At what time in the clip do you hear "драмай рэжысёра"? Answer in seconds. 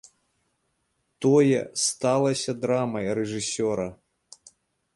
2.63-3.89